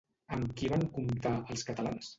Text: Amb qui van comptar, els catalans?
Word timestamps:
Amb 0.37 0.55
qui 0.61 0.71
van 0.73 0.87
comptar, 0.97 1.37
els 1.57 1.71
catalans? 1.71 2.09